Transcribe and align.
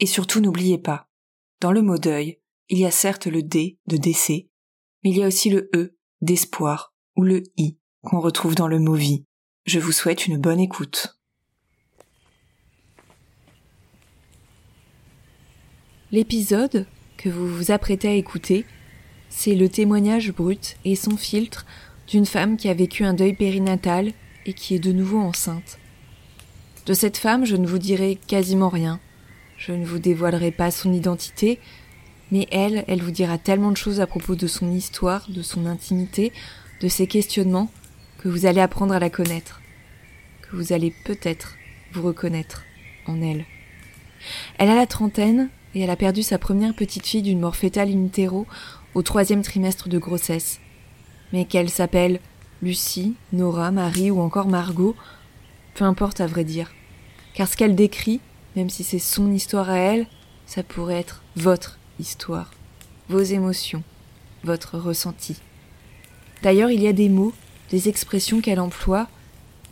Et 0.00 0.06
surtout 0.06 0.40
n'oubliez 0.40 0.78
pas, 0.78 1.08
dans 1.60 1.72
le 1.72 1.82
mot 1.82 1.98
deuil, 1.98 2.40
il 2.68 2.78
y 2.78 2.86
a 2.86 2.90
certes 2.90 3.26
le 3.26 3.42
D 3.42 3.78
de 3.86 3.96
décès, 3.96 4.48
mais 5.04 5.10
il 5.10 5.18
y 5.18 5.22
a 5.22 5.26
aussi 5.26 5.50
le 5.50 5.70
E 5.74 5.96
d'espoir 6.20 6.94
ou 7.16 7.22
le 7.22 7.42
I 7.56 7.76
qu'on 8.02 8.20
retrouve 8.20 8.54
dans 8.54 8.68
le 8.68 8.78
mot 8.78 8.94
vie. 8.94 9.24
Je 9.64 9.78
vous 9.78 9.92
souhaite 9.92 10.26
une 10.26 10.38
bonne 10.38 10.58
écoute. 10.58 11.18
L'épisode 16.10 16.86
que 17.16 17.28
vous 17.28 17.46
vous 17.46 17.70
apprêtez 17.70 18.08
à 18.08 18.14
écouter, 18.14 18.66
c'est 19.28 19.54
le 19.54 19.68
témoignage 19.68 20.32
brut 20.32 20.76
et 20.84 20.96
sans 20.96 21.16
filtre 21.16 21.64
d'une 22.08 22.26
femme 22.26 22.56
qui 22.56 22.68
a 22.68 22.74
vécu 22.74 23.04
un 23.04 23.14
deuil 23.14 23.34
périnatal 23.34 24.12
et 24.44 24.52
qui 24.52 24.74
est 24.74 24.80
de 24.80 24.92
nouveau 24.92 25.20
enceinte. 25.20 25.78
De 26.86 26.94
cette 26.94 27.16
femme, 27.16 27.44
je 27.44 27.56
ne 27.56 27.66
vous 27.66 27.78
dirai 27.78 28.16
quasiment 28.26 28.68
rien. 28.68 29.00
Je 29.64 29.70
ne 29.70 29.84
vous 29.84 30.00
dévoilerai 30.00 30.50
pas 30.50 30.72
son 30.72 30.92
identité, 30.92 31.60
mais 32.32 32.48
elle, 32.50 32.84
elle 32.88 33.00
vous 33.00 33.12
dira 33.12 33.38
tellement 33.38 33.70
de 33.70 33.76
choses 33.76 34.00
à 34.00 34.08
propos 34.08 34.34
de 34.34 34.48
son 34.48 34.72
histoire, 34.72 35.30
de 35.30 35.40
son 35.40 35.66
intimité, 35.66 36.32
de 36.80 36.88
ses 36.88 37.06
questionnements, 37.06 37.70
que 38.18 38.28
vous 38.28 38.46
allez 38.46 38.60
apprendre 38.60 38.92
à 38.92 38.98
la 38.98 39.08
connaître, 39.08 39.60
que 40.42 40.56
vous 40.56 40.72
allez 40.72 40.92
peut-être 41.04 41.54
vous 41.92 42.02
reconnaître 42.02 42.64
en 43.06 43.22
elle. 43.22 43.44
Elle 44.58 44.68
a 44.68 44.74
la 44.74 44.88
trentaine 44.88 45.48
et 45.76 45.82
elle 45.82 45.90
a 45.90 45.96
perdu 45.96 46.24
sa 46.24 46.38
première 46.38 46.74
petite 46.74 47.06
fille 47.06 47.22
d'une 47.22 47.38
mort 47.38 47.54
fétale 47.54 47.90
in 47.90 48.06
utero 48.06 48.48
au 48.94 49.02
troisième 49.02 49.42
trimestre 49.42 49.88
de 49.88 49.98
grossesse. 49.98 50.58
Mais 51.32 51.44
qu'elle 51.44 51.70
s'appelle 51.70 52.18
Lucie, 52.62 53.14
Nora, 53.32 53.70
Marie 53.70 54.10
ou 54.10 54.22
encore 54.22 54.48
Margot, 54.48 54.96
peu 55.74 55.84
importe 55.84 56.20
à 56.20 56.26
vrai 56.26 56.42
dire. 56.42 56.72
Car 57.34 57.46
ce 57.46 57.56
qu'elle 57.56 57.76
décrit, 57.76 58.20
même 58.56 58.70
si 58.70 58.84
c'est 58.84 58.98
son 58.98 59.32
histoire 59.32 59.70
à 59.70 59.78
elle, 59.78 60.06
ça 60.46 60.62
pourrait 60.62 60.98
être 60.98 61.22
votre 61.36 61.78
histoire, 61.98 62.50
vos 63.08 63.22
émotions, 63.22 63.82
votre 64.44 64.78
ressenti. 64.78 65.36
D'ailleurs, 66.42 66.70
il 66.70 66.82
y 66.82 66.88
a 66.88 66.92
des 66.92 67.08
mots, 67.08 67.32
des 67.70 67.88
expressions 67.88 68.40
qu'elle 68.40 68.60
emploie. 68.60 69.08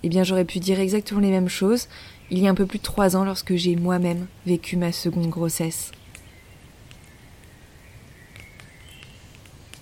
Eh 0.03 0.09
bien, 0.09 0.23
j'aurais 0.23 0.45
pu 0.45 0.61
dire 0.61 0.81
exactement 0.81 1.21
les 1.21 1.31
mêmes 1.31 1.49
choses 1.49 1.89
il 2.31 2.39
y 2.39 2.47
a 2.47 2.51
un 2.51 2.55
peu 2.55 2.67
plus 2.67 2.79
de 2.79 2.85
trois 2.85 3.17
ans 3.17 3.25
lorsque 3.25 3.57
j'ai 3.57 3.77
moi-même 3.77 4.27
vécu 4.47 4.77
ma 4.77 4.93
seconde 4.93 5.29
grossesse. 5.29 5.91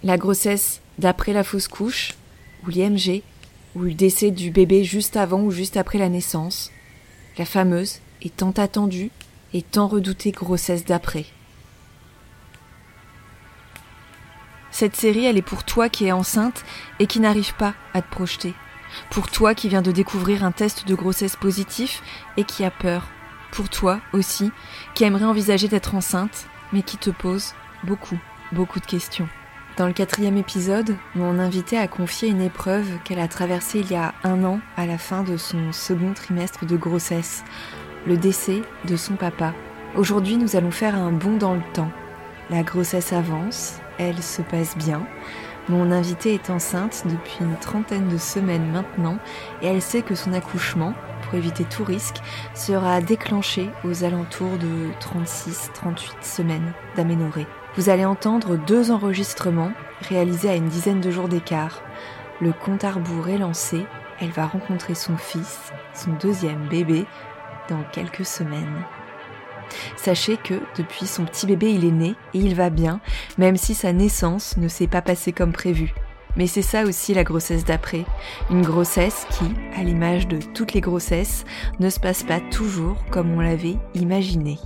La 0.03 0.16
grossesse 0.16 0.81
d'après 0.98 1.32
la 1.32 1.44
fausse 1.44 1.69
couche, 1.69 2.14
ou 2.64 2.70
l'IMG, 2.70 3.22
ou 3.75 3.81
le 3.81 3.94
décès 3.94 4.31
du 4.31 4.50
bébé 4.50 4.82
juste 4.82 5.16
avant 5.16 5.42
ou 5.42 5.50
juste 5.50 5.76
après 5.76 5.98
la 5.98 6.08
naissance, 6.08 6.72
la 7.38 7.44
fameuse 7.44 8.00
et 8.22 8.31
tant 8.31 8.50
attendue 8.50 9.10
et 9.54 9.62
tant 9.62 9.87
redoutée 9.87 10.32
grossesse 10.32 10.84
d'après. 10.84 11.26
Cette 14.71 14.97
série, 14.97 15.25
elle 15.25 15.38
est 15.38 15.43
pour 15.43 15.65
toi 15.65 15.88
qui 15.88 16.06
es 16.06 16.12
enceinte 16.12 16.65
et 16.99 17.06
qui 17.06 17.21
n'arrive 17.21 17.54
pas 17.54 17.75
à 17.94 18.03
te 18.03 18.10
projeter. 18.10 18.54
Pour 19.10 19.31
toi 19.31 19.54
qui 19.54 19.69
viens 19.69 19.82
de 19.82 19.93
découvrir 19.93 20.44
un 20.44 20.53
test 20.53 20.87
de 20.87 20.94
grossesse 20.94 21.37
positif 21.37 22.03
et 22.37 22.44
qui 22.44 22.65
a 22.65 22.71
peur. 22.71 23.09
Pour 23.50 23.69
toi 23.69 24.00
aussi 24.12 24.50
qui 24.94 25.05
aimerait 25.05 25.25
envisager 25.25 25.69
d'être 25.69 25.94
enceinte 25.94 26.47
mais 26.72 26.82
qui 26.82 26.99
te 26.99 27.10
pose 27.10 27.55
beaucoup, 27.82 28.19
beaucoup 28.53 28.81
de 28.81 28.87
questions. 28.87 29.28
Dans 29.78 29.87
le 29.87 29.93
quatrième 29.93 30.37
épisode, 30.37 30.97
mon 31.15 31.39
invité 31.39 31.78
a 31.78 31.87
confié 31.87 32.28
une 32.28 32.41
épreuve 32.41 32.99
qu'elle 33.05 33.21
a 33.21 33.28
traversée 33.28 33.78
il 33.78 33.93
y 33.93 33.94
a 33.94 34.12
un 34.25 34.43
an 34.43 34.59
à 34.77 34.87
la 34.87 34.99
fin 34.99 35.22
de 35.22 35.37
son 35.37 35.71
second 35.71 36.15
trimestre 36.15 36.66
de 36.66 36.77
grossesse, 36.77 37.44
le 38.05 38.17
décès 38.17 38.62
de 38.87 38.97
son 38.97 39.15
papa. 39.15 39.55
Aujourd'hui, 39.94 40.37
nous 40.37 40.56
allons 40.56 40.72
faire 40.72 40.97
un 40.97 41.12
bond 41.12 41.37
dans 41.37 41.55
le 41.55 41.62
temps. 41.75 41.93
La 42.50 42.65
grossesse 42.65 43.12
avance, 43.12 43.77
elle 44.00 44.21
se 44.21 44.43
passe 44.43 44.77
bien, 44.77 45.06
mon 45.69 45.93
invitée 45.93 46.34
est 46.34 46.50
enceinte 46.50 47.05
depuis 47.05 47.37
une 47.41 47.56
trentaine 47.56 48.09
de 48.09 48.17
semaines 48.17 48.72
maintenant 48.72 49.19
et 49.61 49.67
elle 49.67 49.83
sait 49.83 50.03
que 50.03 50.15
son 50.15 50.33
accouchement, 50.33 50.94
pour 51.22 51.34
éviter 51.34 51.65
tout 51.65 51.84
risque, 51.84 52.17
sera 52.55 53.00
déclenché 53.00 53.69
aux 53.84 54.03
alentours 54.03 54.56
de 54.59 54.88
36-38 55.00 56.22
semaines 56.22 56.72
d'aménorrhée. 56.97 57.47
Vous 57.78 57.91
allez 57.91 58.05
entendre 58.05 58.56
deux 58.56 58.91
enregistrements 58.91 59.71
réalisés 60.09 60.50
à 60.50 60.56
une 60.56 60.66
dizaine 60.66 61.00
de 61.00 61.12
jours 61.12 61.28
d'écart. 61.28 61.81
Le 62.41 62.53
compte 62.53 62.83
à 62.83 62.91
rebours 62.91 63.28
est 63.28 63.39
lancé, 63.39 63.87
elle 64.21 64.33
va 64.33 64.47
rencontrer 64.47 64.97
son 64.97 65.16
fils, 65.16 65.72
son 65.94 66.11
deuxième 66.15 66.67
bébé, 66.67 67.06
dans 67.69 67.84
quelques 67.93 68.27
semaines. 68.27 68.84
Sachez 69.97 70.38
que 70.38 70.55
depuis 70.77 71.06
son 71.06 71.25
petit 71.25 71.47
bébé, 71.47 71.71
il 71.71 71.84
est 71.84 71.93
né 71.93 72.17
et 72.34 72.41
il 72.41 72.56
va 72.56 72.69
bien, 72.69 73.00
même 73.38 73.56
si 73.56 73.77
sa 73.77 73.93
naissance 73.93 74.56
ne 74.56 74.67
s'est 74.67 74.88
pas 74.88 75.03
passée 75.03 75.33
comme 75.33 75.53
prévu. 75.53 75.94
Mais 76.37 76.49
c'est 76.49 76.62
ça 76.62 76.83
aussi 76.83 77.15
la 77.15 77.22
grossesse 77.22 77.65
d'après. 77.65 78.05
Une 78.50 78.62
grossesse 78.62 79.25
qui, 79.31 79.55
à 79.77 79.84
l'image 79.84 80.27
de 80.27 80.41
toutes 80.53 80.72
les 80.72 80.81
grossesses, 80.81 81.44
ne 81.78 81.91
se 81.91 82.00
passe 82.00 82.25
pas 82.25 82.41
toujours 82.41 82.97
comme 83.12 83.31
on 83.31 83.41
l'avait 83.41 83.77
imaginé. 83.94 84.59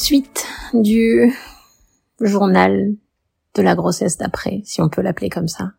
Suite 0.00 0.46
du 0.72 1.30
journal 2.20 2.94
de 3.54 3.62
la 3.62 3.74
grossesse 3.74 4.16
d'après, 4.16 4.62
si 4.64 4.80
on 4.80 4.88
peut 4.88 5.02
l'appeler 5.02 5.28
comme 5.28 5.48
ça. 5.48 5.72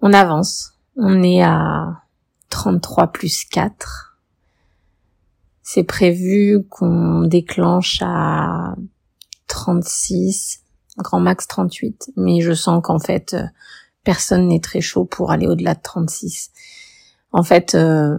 On 0.00 0.12
avance. 0.12 0.72
On 0.96 1.22
est 1.22 1.42
à 1.42 2.02
33 2.48 3.08
plus 3.08 3.44
4 3.44 4.10
c'est 5.72 5.84
prévu 5.84 6.64
qu'on 6.68 7.22
déclenche 7.22 8.02
à 8.02 8.74
36, 9.46 10.64
grand 10.98 11.20
max 11.20 11.46
38, 11.46 12.10
mais 12.16 12.40
je 12.40 12.52
sens 12.52 12.80
qu'en 12.82 12.98
fait, 12.98 13.34
euh, 13.34 13.44
personne 14.02 14.48
n'est 14.48 14.58
très 14.58 14.80
chaud 14.80 15.04
pour 15.04 15.30
aller 15.30 15.46
au-delà 15.46 15.74
de 15.74 15.80
36. 15.80 16.50
En 17.30 17.44
fait, 17.44 17.76
euh, 17.76 18.18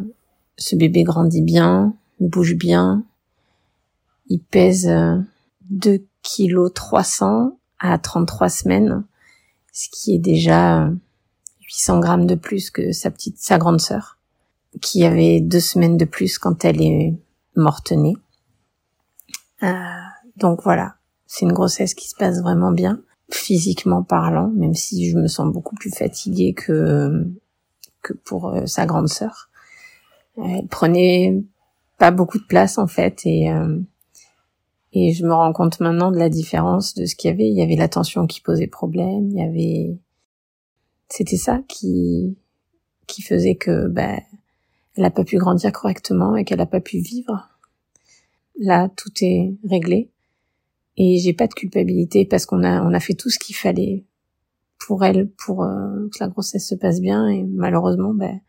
ce 0.56 0.78
bébé 0.78 1.04
grandit 1.04 1.42
bien, 1.42 1.94
bouge 2.22 2.56
bien, 2.56 3.04
il 4.32 4.40
pèse 4.40 4.90
2 5.70 6.06
kg 6.24 6.72
300 6.74 7.58
à 7.80 7.98
33 7.98 8.50
semaines, 8.50 9.04
ce 9.74 9.90
qui 9.92 10.16
est 10.16 10.20
déjà 10.20 10.90
800 11.68 12.00
grammes 12.00 12.26
de 12.26 12.36
plus 12.36 12.70
que 12.70 12.92
sa 12.92 13.12
petite, 13.12 13.38
sa 13.38 13.58
grande 13.58 13.82
sœur, 13.82 14.18
qui 14.82 15.04
avait 15.04 15.42
deux 15.42 15.60
semaines 15.60 15.98
de 15.98 16.06
plus 16.06 16.38
quand 16.38 16.64
elle 16.66 16.82
est 16.82 17.14
mortenay. 17.56 18.14
Euh, 19.64 19.74
donc 20.38 20.64
voilà, 20.64 20.96
c'est 21.28 21.46
une 21.46 21.54
grossesse 21.54 21.94
qui 21.94 22.08
se 22.08 22.16
passe 22.16 22.42
vraiment 22.42 22.72
bien, 22.72 23.02
physiquement 23.32 24.04
parlant, 24.04 24.50
même 24.50 24.74
si 24.74 25.10
je 25.10 25.18
me 25.18 25.28
sens 25.28 25.52
beaucoup 25.52 25.76
plus 25.76 25.92
fatiguée 25.92 26.54
que 26.54 27.28
que 28.02 28.14
pour 28.14 28.50
euh, 28.50 28.66
sa 28.66 28.86
grande 28.86 29.10
sœur. 29.10 29.50
Elle 30.38 30.68
prenait 30.68 31.44
pas 31.98 32.12
beaucoup 32.12 32.40
de 32.40 32.46
place 32.46 32.78
en 32.78 32.88
fait 32.88 33.22
et 33.26 33.52
euh, 33.52 33.80
et 34.94 35.14
je 35.14 35.26
me 35.26 35.34
rends 35.34 35.54
compte 35.54 35.80
maintenant 35.80 36.12
de 36.12 36.18
la 36.18 36.30
différence 36.30 36.94
de 36.96 37.06
ce 37.06 37.16
qu'il 37.16 37.30
y 37.30 37.34
avait. 37.34 37.50
Il 37.50 37.58
y 37.58 37.62
avait 37.62 37.76
la 37.76 37.88
tension 37.88 38.28
qui 38.28 38.42
posait 38.42 38.68
problème, 38.68 39.30
il 39.30 39.38
y 39.38 39.42
avait 39.42 39.98
c'était 41.10 41.38
ça 41.38 41.62
qui 41.68 42.38
qui 43.08 43.22
faisait 43.22 43.56
que 43.56 43.88
ben 43.88 44.20
elle 44.96 45.04
n'a 45.04 45.12
pas 45.12 45.24
pu 45.24 45.38
grandir 45.38 45.72
correctement 45.72 46.36
et 46.36 46.44
qu'elle 46.44 46.60
n'a 46.60 46.66
pas 46.66 46.82
pu 46.82 47.00
vivre. 47.00 47.50
Là, 48.60 48.90
tout 48.90 49.12
est 49.22 49.54
réglé 49.64 50.12
et 50.98 51.18
j'ai 51.20 51.34
pas 51.34 51.48
de 51.48 51.54
culpabilité 51.54 52.26
parce 52.26 52.46
qu'on 52.46 52.64
a 52.64 52.84
on 52.84 52.94
a 52.94 53.00
fait 53.00 53.14
tout 53.14 53.30
ce 53.30 53.40
qu'il 53.40 53.56
fallait 53.56 54.06
pour 54.78 55.04
elle 55.06 55.30
pour 55.30 55.64
euh, 55.64 56.08
que 56.14 56.20
la 56.20 56.28
grossesse 56.28 56.68
se 56.68 56.76
passe 56.76 57.02
bien 57.02 57.28
et 57.28 57.44
malheureusement 57.44 58.14
ben 58.14 58.40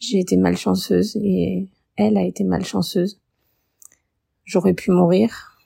j'ai 0.00 0.18
été 0.18 0.36
malchanceuse 0.36 1.16
et 1.16 1.68
elle 1.96 2.16
a 2.16 2.22
été 2.22 2.44
malchanceuse. 2.44 3.20
J'aurais 4.44 4.74
pu 4.74 4.90
mourir. 4.90 5.58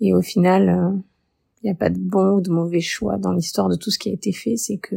Et 0.00 0.14
au 0.14 0.22
final, 0.22 0.64
il 0.64 0.68
euh, 0.68 1.02
n'y 1.64 1.70
a 1.70 1.74
pas 1.74 1.90
de 1.90 1.98
bon 1.98 2.36
ou 2.36 2.40
de 2.40 2.50
mauvais 2.50 2.80
choix 2.80 3.16
dans 3.18 3.32
l'histoire 3.32 3.68
de 3.68 3.76
tout 3.76 3.90
ce 3.90 3.98
qui 3.98 4.10
a 4.10 4.12
été 4.12 4.32
fait, 4.32 4.56
c'est 4.56 4.78
que 4.78 4.96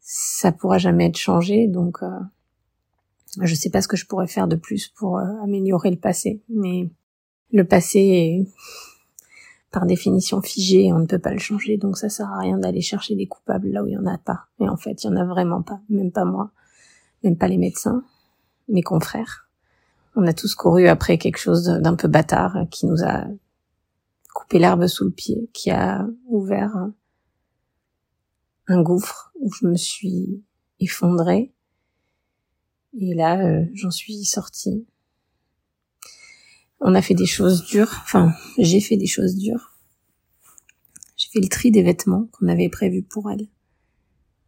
ça 0.00 0.52
pourra 0.52 0.78
jamais 0.78 1.06
être 1.06 1.16
changé, 1.16 1.66
donc 1.66 2.02
euh, 2.02 2.20
je 3.40 3.54
sais 3.54 3.70
pas 3.70 3.80
ce 3.80 3.88
que 3.88 3.96
je 3.96 4.06
pourrais 4.06 4.26
faire 4.26 4.48
de 4.48 4.56
plus 4.56 4.88
pour 4.88 5.18
euh, 5.18 5.24
améliorer 5.42 5.90
le 5.90 5.96
passé, 5.96 6.42
mais 6.48 6.90
le 7.52 7.64
passé 7.64 7.98
est 7.98 8.48
par 9.70 9.86
définition 9.86 10.40
figé 10.40 10.92
on 10.92 11.00
ne 11.00 11.06
peut 11.06 11.18
pas 11.18 11.32
le 11.32 11.38
changer, 11.38 11.76
donc 11.78 11.96
ça 11.96 12.08
sert 12.08 12.30
à 12.30 12.38
rien 12.38 12.58
d'aller 12.58 12.80
chercher 12.80 13.16
des 13.16 13.26
coupables 13.26 13.68
là 13.68 13.82
où 13.82 13.86
il 13.86 13.94
y 13.94 13.98
en 13.98 14.06
a 14.06 14.18
pas. 14.18 14.46
Et 14.60 14.68
en 14.68 14.76
fait, 14.76 15.02
il 15.02 15.06
y 15.06 15.10
en 15.10 15.16
a 15.16 15.24
vraiment 15.24 15.62
pas, 15.62 15.80
même 15.88 16.12
pas 16.12 16.24
moi, 16.24 16.50
même 17.22 17.36
pas 17.36 17.48
les 17.48 17.58
médecins, 17.58 18.04
mes 18.68 18.82
confrères. 18.82 19.43
On 20.16 20.26
a 20.26 20.32
tous 20.32 20.54
couru 20.54 20.86
après 20.86 21.18
quelque 21.18 21.38
chose 21.38 21.64
d'un 21.64 21.96
peu 21.96 22.08
bâtard 22.08 22.56
qui 22.70 22.86
nous 22.86 23.02
a 23.02 23.26
coupé 24.32 24.58
l'herbe 24.58 24.86
sous 24.86 25.04
le 25.04 25.10
pied, 25.10 25.50
qui 25.52 25.70
a 25.70 26.06
ouvert 26.26 26.90
un 28.66 28.82
gouffre 28.82 29.32
où 29.40 29.52
je 29.52 29.66
me 29.66 29.76
suis 29.76 30.42
effondrée. 30.80 31.52
Et 32.98 33.14
là, 33.14 33.44
euh, 33.44 33.64
j'en 33.74 33.90
suis 33.90 34.24
sortie. 34.24 34.86
On 36.80 36.94
a 36.94 37.02
fait 37.02 37.14
des 37.14 37.26
choses 37.26 37.64
dures, 37.64 37.92
enfin, 38.02 38.32
j'ai 38.58 38.80
fait 38.80 38.96
des 38.96 39.06
choses 39.06 39.36
dures. 39.36 39.74
J'ai 41.16 41.28
fait 41.30 41.40
le 41.40 41.48
tri 41.48 41.70
des 41.70 41.82
vêtements 41.82 42.28
qu'on 42.32 42.48
avait 42.48 42.68
prévus 42.68 43.02
pour 43.02 43.30
elle. 43.30 43.48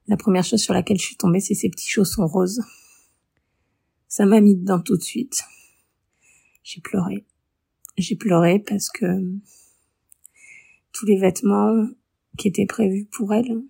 La 0.07 0.17
première 0.17 0.45
chose 0.45 0.61
sur 0.61 0.75
laquelle 0.75 0.99
je 0.99 1.05
suis 1.05 1.17
tombée, 1.17 1.41
c'est 1.41 1.55
ces 1.55 1.71
petits 1.71 1.89
chaussons 1.89 2.27
roses. 2.27 2.63
Ça 4.09 4.27
m'a 4.27 4.41
mis 4.41 4.55
dedans 4.55 4.81
tout 4.81 4.97
de 4.97 5.03
suite. 5.03 5.43
J'ai 6.67 6.81
pleuré. 6.81 7.25
J'ai 7.97 8.17
pleuré 8.17 8.59
parce 8.59 8.89
que 8.89 9.07
tous 10.91 11.07
les 11.07 11.17
vêtements 11.17 11.87
qui 12.37 12.49
étaient 12.49 12.67
prévus 12.67 13.05
pour 13.05 13.33
elle, 13.33 13.63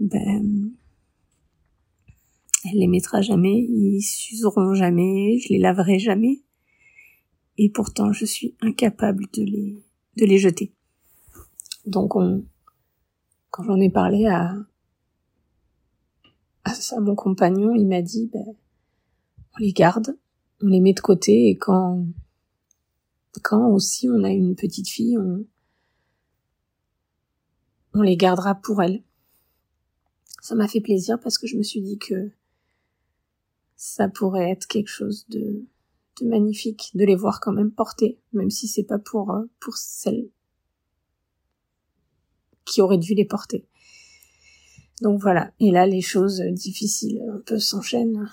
ben, 0.00 0.72
elle 2.64 2.78
les 2.78 2.86
mettra 2.86 3.20
jamais, 3.20 3.58
ils 3.58 4.00
s'useront 4.00 4.72
jamais, 4.72 5.38
je 5.38 5.50
les 5.50 5.58
laverai 5.58 5.98
jamais. 5.98 6.40
Et 7.58 7.68
pourtant, 7.68 8.10
je 8.10 8.24
suis 8.24 8.56
incapable 8.62 9.26
de 9.34 9.42
les, 9.42 9.84
de 10.16 10.24
les 10.24 10.38
jeter. 10.38 10.72
Donc 11.84 12.16
on, 12.16 12.46
quand 13.50 13.64
j'en 13.64 13.80
ai 13.80 13.90
parlé 13.90 14.24
à, 14.24 14.56
à, 16.64 17.00
mon 17.00 17.14
compagnon, 17.14 17.74
il 17.74 17.86
m'a 17.86 18.00
dit, 18.00 18.30
ben, 18.32 18.46
on 19.54 19.58
les 19.58 19.74
garde, 19.74 20.16
on 20.62 20.68
les 20.68 20.80
met 20.80 20.92
de 20.92 21.00
côté 21.00 21.48
et 21.48 21.56
quand, 21.56 22.06
quand 23.42 23.68
aussi 23.68 24.08
on 24.08 24.24
a 24.24 24.30
une 24.30 24.54
petite 24.54 24.88
fille, 24.88 25.18
on, 25.18 25.44
on 27.94 28.02
les 28.02 28.16
gardera 28.16 28.54
pour 28.54 28.82
elle. 28.82 29.02
Ça 30.40 30.54
m'a 30.54 30.68
fait 30.68 30.80
plaisir 30.80 31.18
parce 31.20 31.38
que 31.38 31.46
je 31.46 31.56
me 31.56 31.62
suis 31.62 31.80
dit 31.80 31.98
que 31.98 32.30
ça 33.76 34.08
pourrait 34.08 34.50
être 34.50 34.66
quelque 34.66 34.88
chose 34.88 35.26
de, 35.28 35.64
de 36.20 36.26
magnifique 36.26 36.90
de 36.94 37.04
les 37.04 37.16
voir 37.16 37.40
quand 37.40 37.52
même 37.52 37.70
porter, 37.70 38.18
même 38.32 38.50
si 38.50 38.68
c'est 38.68 38.84
pas 38.84 38.98
pour, 38.98 39.30
euh, 39.32 39.44
pour 39.60 39.76
celles 39.76 40.28
qui 42.64 42.80
auraient 42.80 42.98
dû 42.98 43.14
les 43.14 43.24
porter. 43.24 43.66
Donc 45.02 45.20
voilà. 45.20 45.52
Et 45.60 45.70
là, 45.70 45.86
les 45.86 46.00
choses 46.00 46.40
difficiles 46.40 47.22
un 47.32 47.40
peu 47.40 47.58
s'enchaînent. 47.58 48.30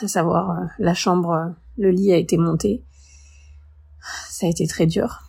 À 0.00 0.08
savoir, 0.08 0.50
euh, 0.50 0.64
la 0.78 0.94
chambre, 0.94 1.54
le 1.76 1.90
lit 1.90 2.12
a 2.12 2.16
été 2.16 2.36
monté. 2.36 2.84
Ça 4.28 4.46
a 4.46 4.48
été 4.48 4.66
très 4.66 4.86
dur. 4.86 5.22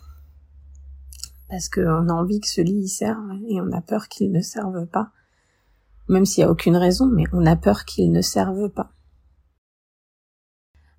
Parce 1.48 1.68
qu'on 1.68 2.08
a 2.08 2.12
envie 2.12 2.40
que 2.40 2.48
ce 2.48 2.60
lit 2.60 2.84
y 2.84 2.88
serve 2.88 3.32
et 3.48 3.60
on 3.60 3.72
a 3.72 3.80
peur 3.80 4.08
qu'il 4.08 4.30
ne 4.30 4.40
serve 4.40 4.86
pas. 4.86 5.10
Même 6.08 6.24
s'il 6.24 6.44
n'y 6.44 6.48
a 6.48 6.50
aucune 6.50 6.76
raison, 6.76 7.06
mais 7.06 7.24
on 7.32 7.44
a 7.46 7.56
peur 7.56 7.84
qu'il 7.84 8.12
ne 8.12 8.22
serve 8.22 8.68
pas. 8.68 8.92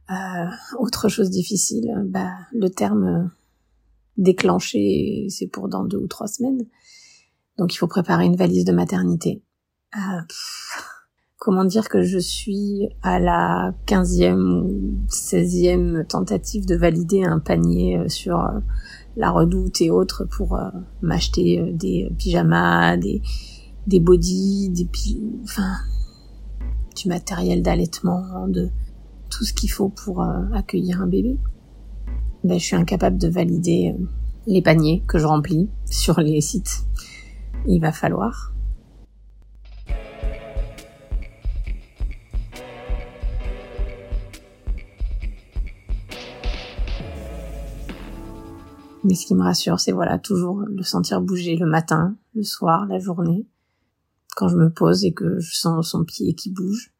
Euh, 0.09 0.49
autre 0.77 1.07
chose 1.07 1.29
difficile, 1.29 1.89
bah, 2.05 2.33
le 2.53 2.69
terme 2.69 3.31
déclenché, 4.17 5.27
c'est 5.29 5.47
pour 5.47 5.69
dans 5.69 5.85
deux 5.85 5.97
ou 5.97 6.07
trois 6.07 6.27
semaines. 6.27 6.65
Donc 7.57 7.73
il 7.73 7.77
faut 7.77 7.87
préparer 7.87 8.25
une 8.25 8.35
valise 8.35 8.65
de 8.65 8.73
maternité. 8.73 9.41
Euh, 9.95 10.21
comment 11.41 11.65
dire 11.65 11.89
que 11.89 12.03
je 12.03 12.19
suis 12.19 12.87
à 13.01 13.19
la 13.19 13.73
quinzième 13.87 14.63
ou 14.63 14.99
seizième 15.07 16.05
tentative 16.05 16.67
de 16.67 16.75
valider 16.75 17.23
un 17.23 17.39
panier 17.39 17.97
euh, 17.97 18.07
sur 18.09 18.39
euh, 18.39 18.59
la 19.17 19.31
redoute 19.31 19.81
et 19.81 19.89
autres 19.89 20.23
pour 20.25 20.57
m'acheter 21.01 21.73
des 21.73 22.11
pyjamas, 22.19 22.95
des, 22.95 23.23
des 23.87 23.99
bodys, 23.99 24.69
des 24.69 24.87
enfin 25.43 25.77
du 26.95 27.09
matériel 27.09 27.63
d'allaitement, 27.63 28.47
de 28.47 28.69
tout 29.31 29.43
ce 29.43 29.51
qu'il 29.51 29.71
faut 29.71 29.89
pour 29.89 30.23
accueillir 30.53 31.01
un 31.01 31.07
bébé. 31.07 31.37
Ben, 32.43 32.57
je 32.57 32.63
suis 32.63 32.75
incapable 32.75 33.17
de 33.17 33.27
valider 33.27 33.95
les 34.47 34.61
paniers 34.61 35.03
que 35.07 35.17
je 35.17 35.25
remplis 35.25 35.69
sur 35.89 36.21
les 36.21 36.39
sites. 36.39 36.85
Il 37.67 37.81
va 37.81 37.91
falloir. 37.91 38.53
Mais 49.03 49.15
ce 49.15 49.25
qui 49.25 49.35
me 49.35 49.41
rassure, 49.41 49.79
c'est 49.79 49.91
voilà, 49.91 50.19
toujours 50.19 50.59
le 50.59 50.83
sentir 50.83 51.21
bouger 51.21 51.55
le 51.55 51.65
matin, 51.65 52.15
le 52.35 52.43
soir, 52.43 52.85
la 52.85 52.99
journée. 52.99 53.47
Quand 54.35 54.47
je 54.47 54.55
me 54.55 54.69
pose 54.69 55.03
et 55.03 55.13
que 55.13 55.39
je 55.39 55.55
sens 55.55 55.89
son 55.89 56.03
pied 56.03 56.33
qui 56.33 56.51
bouge. 56.51 56.91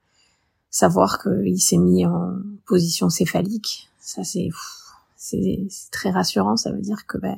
Savoir 0.70 1.22
qu'il 1.22 1.62
s'est 1.62 1.78
mis 1.78 2.06
en 2.06 2.38
position 2.66 3.10
céphalique, 3.10 3.90
ça 4.00 4.24
c'est, 4.24 4.50
c'est, 5.18 5.68
très 5.92 6.12
rassurant. 6.12 6.56
Ça 6.56 6.72
veut 6.72 6.82
dire 6.82 7.06
que 7.08 7.18
ben, 7.18 7.36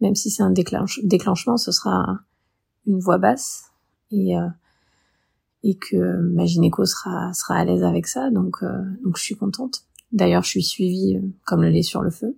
même 0.00 0.14
si 0.14 0.30
c'est 0.30 0.42
un 0.42 0.50
déclenchement, 0.50 1.58
ce 1.58 1.72
sera 1.72 2.20
une 2.86 3.00
voix 3.00 3.18
basse 3.18 3.64
et 4.10 4.38
euh, 4.38 4.48
et 5.62 5.76
que 5.76 6.20
ma 6.20 6.46
gynéco 6.46 6.84
sera 6.84 7.32
sera 7.34 7.56
à 7.56 7.64
l'aise 7.64 7.84
avec 7.84 8.06
ça. 8.06 8.30
Donc 8.30 8.62
euh, 8.62 8.82
donc 9.02 9.18
je 9.18 9.22
suis 9.22 9.36
contente. 9.36 9.82
D'ailleurs, 10.12 10.42
je 10.42 10.48
suis 10.48 10.62
suivie 10.62 11.16
euh, 11.16 11.26
comme 11.44 11.62
le 11.62 11.68
lait 11.68 11.82
sur 11.82 12.00
le 12.00 12.10
feu. 12.10 12.36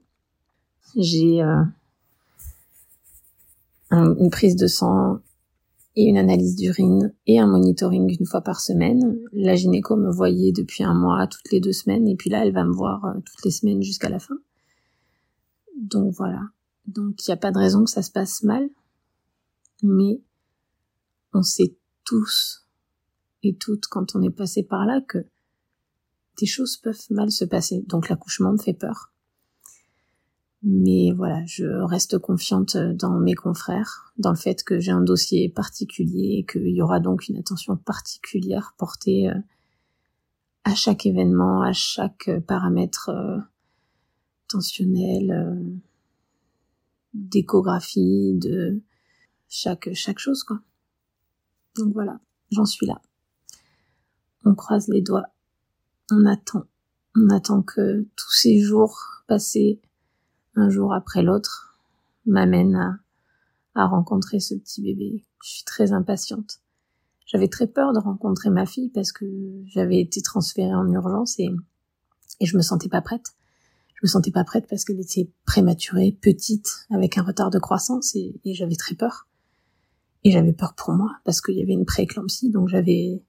J'ai 0.97 1.43
euh, 1.43 1.63
une 3.91 4.31
prise 4.31 4.57
de 4.57 4.67
sang 4.67 5.21
et 5.95 6.05
une 6.05 6.17
analyse 6.17 6.57
d'urine 6.57 7.15
et 7.27 7.39
un 7.39 7.47
monitoring 7.47 8.17
une 8.19 8.27
fois 8.27 8.41
par 8.41 8.61
semaine. 8.61 9.19
La 9.33 9.57
gynéco 9.57 9.97
me 9.97 10.11
voyait 10.11 10.53
depuis 10.53 10.85
un 10.85 10.95
mois, 10.95 11.27
toutes 11.27 11.51
les 11.53 11.61
deux 11.61 11.73
semaines, 11.73 12.09
et 12.09 12.17
puis 12.17 12.31
là, 12.31 12.45
elle 12.45 12.53
va 12.53 12.65
me 12.65 12.73
voir 12.73 13.05
euh, 13.05 13.15
toutes 13.25 13.45
les 13.45 13.51
semaines 13.51 13.83
jusqu'à 13.83 14.09
la 14.09 14.19
fin. 14.19 14.37
Donc 15.77 16.15
voilà. 16.15 16.41
Donc 16.87 17.27
il 17.27 17.31
n'y 17.31 17.35
a 17.35 17.39
pas 17.39 17.53
de 17.53 17.59
raison 17.59 17.85
que 17.85 17.91
ça 17.91 18.03
se 18.03 18.11
passe 18.11 18.43
mal, 18.43 18.69
mais 19.83 20.23
on 21.33 21.43
sait 21.43 21.77
tous 22.05 22.67
et 23.43 23.55
toutes 23.55 23.87
quand 23.87 24.15
on 24.15 24.23
est 24.23 24.31
passé 24.31 24.63
par 24.63 24.87
là 24.87 25.01
que 25.01 25.27
des 26.39 26.47
choses 26.47 26.77
peuvent 26.77 27.07
mal 27.11 27.31
se 27.31 27.45
passer. 27.45 27.85
Donc 27.87 28.09
l'accouchement 28.09 28.53
me 28.53 28.59
fait 28.59 28.75
peur. 28.75 29.13
Mais 30.69 31.13
voilà, 31.13 31.45
je 31.47 31.65
reste 31.65 32.19
confiante 32.19 32.77
dans 32.77 33.21
mes 33.21 33.35
confrères, 33.35 34.13
dans 34.19 34.31
le 34.31 34.37
fait 34.37 34.65
que 34.65 34.81
j'ai 34.81 34.91
un 34.91 35.01
dossier 35.01 35.49
particulier 35.49 36.39
et 36.41 36.45
qu'il 36.45 36.75
y 36.75 36.83
aura 36.83 36.99
donc 36.99 37.29
une 37.29 37.37
attention 37.37 37.77
particulière 37.77 38.75
portée 38.77 39.31
euh, 39.31 39.39
à 40.65 40.75
chaque 40.75 41.07
événement, 41.07 41.63
à 41.63 41.73
chaque 41.73 42.33
paramètre 42.49 43.11
euh, 43.11 43.39
tensionnel, 44.49 45.31
euh, 45.31 45.63
d'échographie, 47.15 48.35
de 48.35 48.83
chaque 49.49 49.95
chaque 49.95 50.19
chose 50.19 50.43
quoi. 50.43 50.59
Donc 51.77 51.93
voilà, 51.93 52.19
j'en 52.51 52.65
suis 52.65 52.87
là. 52.87 53.01
On 54.45 54.57
croise 54.57 54.89
les 54.89 55.01
doigts, 55.01 55.29
on 56.11 56.27
attend, 56.27 56.65
on 57.15 57.31
attend 57.31 57.63
que 57.63 58.05
tous 58.17 58.33
ces 58.33 58.59
jours 58.59 59.23
passés 59.29 59.81
un 60.57 60.69
jour 60.71 60.93
après 60.93 61.23
l'autre, 61.23 61.79
m'amène 62.25 62.75
à, 62.75 62.99
à 63.75 63.87
rencontrer 63.87 64.41
ce 64.41 64.55
petit 64.55 64.83
bébé. 64.83 65.25
Je 65.45 65.51
suis 65.51 65.65
très 65.65 65.93
impatiente. 65.93 66.61
j'avais 67.27 67.49
très 67.49 67.67
peur 67.67 67.93
de 67.93 67.99
rencontrer 67.99 68.51
ma 68.51 68.67
fille 68.67 68.91
parce 68.91 69.13
que 69.13 69.27
j'avais 69.67 70.01
été 70.01 70.23
transférée 70.23 70.75
en 70.75 70.91
urgence 70.91 71.39
et, 71.39 71.51
et 72.41 72.47
je 72.47 72.57
me 72.57 72.63
sentais 72.63 72.89
pas 72.89 73.03
prête. 73.03 73.35
Je 73.95 74.01
me 74.03 74.09
sentais 74.09 74.31
pas 74.31 74.45
prête 74.45 74.67
parce 74.69 74.85
qu'elle 74.85 75.01
était 75.01 75.31
prématurée, 75.47 76.13
petite, 76.21 76.87
avec 76.91 77.17
un 77.19 77.23
retard 77.23 77.51
de 77.51 77.59
croissance 77.59 78.15
et, 78.15 78.41
et 78.45 78.55
j'avais 78.55 78.77
très 78.77 78.95
peur. 78.95 79.27
Et 80.25 80.31
j'avais 80.33 80.53
peur 80.53 80.75
pour 80.75 80.93
moi 80.93 81.17
parce 81.25 81.41
qu'il 81.41 81.55
y 81.55 81.63
avait 81.63 81.73
une 81.73 81.85
prééclampsie, 81.85 82.51
donc 82.51 82.69
j'avais 82.69 83.23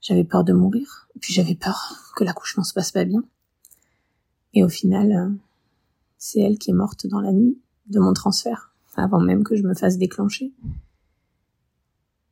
j'avais 0.00 0.24
peur 0.24 0.44
de 0.44 0.52
mourir. 0.52 1.08
Et 1.16 1.18
puis 1.18 1.32
j'avais 1.32 1.54
peur 1.54 2.12
que 2.16 2.24
l'accouchement 2.24 2.62
se 2.62 2.72
passe 2.74 2.92
pas 2.92 3.04
bien. 3.04 3.24
Et 4.54 4.62
au 4.62 4.68
final, 4.68 5.12
euh, 5.12 5.30
c'est 6.18 6.40
elle 6.40 6.58
qui 6.58 6.70
est 6.70 6.74
morte 6.74 7.06
dans 7.06 7.20
la 7.20 7.32
nuit 7.32 7.58
de 7.86 8.00
mon 8.00 8.12
transfert, 8.12 8.74
avant 8.96 9.20
même 9.20 9.44
que 9.44 9.56
je 9.56 9.62
me 9.62 9.74
fasse 9.74 9.96
déclencher. 9.96 10.52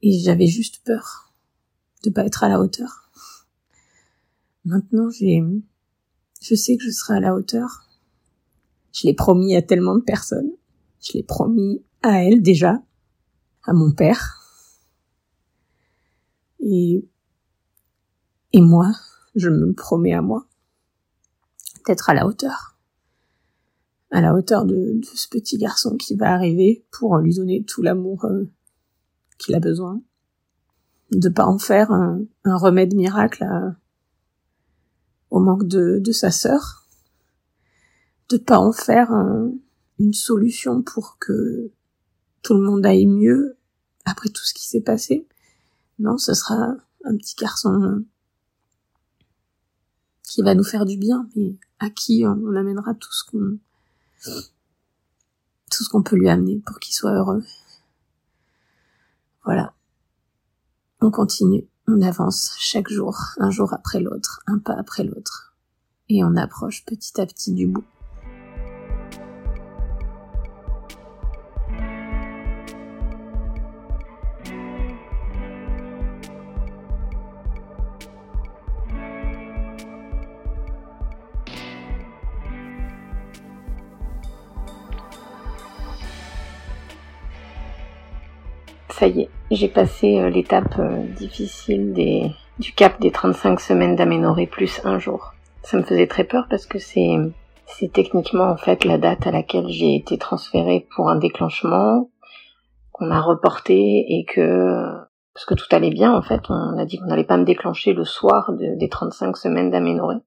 Et 0.03 0.19
j'avais 0.19 0.49
juste 0.49 0.83
peur 0.85 1.33
de 2.03 2.11
pas 2.11 2.25
être 2.27 2.45
à 2.45 2.49
la 2.49 2.61
hauteur. 2.61 3.11
Maintenant, 4.65 5.09
j'ai, 5.11 5.43
je 6.43 6.55
sais 6.55 6.77
que 6.77 6.83
je 6.83 6.91
serai 6.91 7.17
à 7.17 7.21
la 7.21 7.35
hauteur. 7.35 7.89
Je 8.93 9.07
l'ai 9.07 9.15
promis 9.15 9.55
à 9.55 9.63
tellement 9.63 9.95
de 9.95 10.03
personnes. 10.03 10.51
Je 11.01 11.13
l'ai 11.13 11.23
promis 11.23 11.85
à 12.03 12.25
elle 12.25 12.43
déjà, 12.43 12.83
à 13.65 13.73
mon 13.73 13.93
père. 13.93 14.43
Et, 16.61 17.09
et 18.53 18.61
moi, 18.61 18.93
je 19.37 19.49
me 19.49 19.73
promets 19.73 20.15
à 20.15 20.23
moi, 20.23 20.47
d'être 21.87 22.11
à 22.11 22.15
la 22.15 22.27
hauteur. 22.27 22.76
À 24.17 24.23
la 24.23 24.35
hauteur 24.35 24.65
de, 24.65 24.99
ce 25.15 25.29
petit 25.29 25.59
garçon 25.59 25.99
qui 25.99 26.17
va 26.17 26.33
arriver 26.33 26.87
pour 26.91 27.19
lui 27.19 27.35
donner 27.35 27.63
tout 27.65 27.83
l'amour 27.83 28.25
euh, 28.25 28.45
qu'il 29.37 29.55
a 29.55 29.61
besoin. 29.61 30.01
De 31.11 31.29
pas 31.29 31.45
en 31.45 31.59
faire 31.59 31.93
un, 31.93 32.25
remède 32.45 32.95
miracle 32.95 33.47
au 35.29 35.39
manque 35.39 35.69
de, 35.69 36.13
sa 36.13 36.31
sœur. 36.31 36.87
De 38.31 38.39
pas 38.39 38.59
en 38.59 38.73
faire 38.73 39.13
un, 39.13 39.53
une 39.99 40.15
solution 40.15 40.81
pour 40.81 41.19
que 41.19 41.71
tout 42.43 42.55
le 42.55 42.63
monde 42.63 42.87
aille 42.87 43.07
mieux 43.07 43.59
après 44.07 44.31
tout 44.31 44.45
ce 44.47 44.55
qui 44.55 44.67
s'est 44.67 44.81
passé. 44.81 45.29
Non, 45.99 46.17
ce 46.17 46.33
sera 46.33 46.75
un 47.05 47.17
petit 47.19 47.37
garçon 47.37 48.03
qui 50.23 50.41
va 50.41 50.55
nous 50.55 50.65
faire 50.65 50.87
du 50.87 50.97
bien, 50.97 51.29
mais 51.37 51.59
à 51.81 51.91
qui 51.91 52.25
on, 52.27 52.55
amènera 52.55 52.95
tout 52.95 53.13
ce 53.13 53.31
qu'on 53.31 53.59
tout 54.25 55.85
ce 55.85 55.89
qu'on 55.89 56.03
peut 56.03 56.17
lui 56.17 56.29
amener 56.29 56.63
pour 56.67 56.79
qu'il 56.79 56.95
soit 56.95 57.13
heureux. 57.13 57.45
Voilà. 59.45 59.75
On 61.01 61.11
continue, 61.11 61.69
on 61.87 62.03
avance 62.03 62.55
chaque 62.59 62.89
jour, 62.89 63.19
un 63.39 63.51
jour 63.51 63.73
après 63.73 64.01
l'autre, 64.01 64.41
un 64.47 64.59
pas 64.59 64.75
après 64.75 65.05
l'autre, 65.05 65.55
et 66.09 66.25
on 66.25 66.37
approche 66.37 66.85
petit 66.85 67.21
à 67.21 67.27
petit 67.27 67.53
du 67.53 67.67
bout. 67.67 67.85
Ça 88.97 89.09
y 89.09 89.21
est, 89.21 89.31
j'ai 89.51 89.69
passé 89.69 90.19
euh, 90.19 90.31
l'étape 90.31 90.79
euh, 90.79 91.05
difficile 91.19 91.93
des, 91.93 92.31
du 92.59 92.73
cap 92.73 92.99
des 92.99 93.11
35 93.11 93.61
semaines 93.61 93.95
d'aménorrhée 93.95 94.47
plus 94.47 94.81
un 94.85 94.99
jour. 94.99 95.35
Ça 95.63 95.77
me 95.77 95.83
faisait 95.83 96.07
très 96.07 96.25
peur 96.25 96.47
parce 96.49 96.65
que 96.65 96.79
c'est, 96.79 97.17
c'est 97.67 97.93
techniquement 97.93 98.49
en 98.49 98.57
fait 98.57 98.87
la 98.87 98.97
date 98.97 99.27
à 99.27 99.33
laquelle 99.33 99.69
j'ai 99.69 99.97
été 99.97 100.17
transférée 100.17 100.87
pour 100.97 101.11
un 101.11 101.17
déclenchement 101.17 102.09
qu'on 102.93 103.11
a 103.11 103.21
reporté 103.21 103.75
et 104.09 104.25
que 104.25 104.95
parce 105.35 105.45
que 105.45 105.55
tout 105.55 105.67
allait 105.73 105.91
bien 105.91 106.15
en 106.15 106.23
fait, 106.23 106.41
on 106.49 106.79
a 106.79 106.87
dit 106.87 106.99
qu'on 106.99 107.09
n'allait 107.09 107.25
pas 107.25 107.37
me 107.37 107.45
déclencher 107.45 107.93
le 107.93 108.05
soir 108.05 108.51
des 108.55 108.89
35 108.89 109.37
semaines 109.37 109.71
d'aménorrhée. 109.71 110.23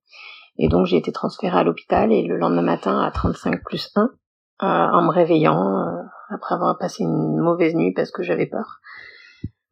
Et 0.60 0.68
donc 0.68 0.86
j'ai 0.86 0.98
été 0.98 1.12
transférée 1.12 1.58
à 1.58 1.64
l'hôpital 1.64 2.12
et 2.12 2.22
le 2.22 2.38
lendemain 2.38 2.62
matin 2.62 3.02
à 3.02 3.10
35 3.10 3.64
plus 3.64 3.90
1 3.96 4.04
euh, 4.04 4.66
en 4.68 5.02
me 5.02 5.10
réveillant 5.10 5.80
euh, 5.80 6.04
après 6.30 6.56
avoir 6.56 6.78
passé 6.78 7.04
une 7.04 7.38
mauvaise 7.38 7.76
nuit 7.76 7.94
parce 7.94 8.12
que 8.12 8.24
j'avais 8.24 8.46
peur 8.46 8.80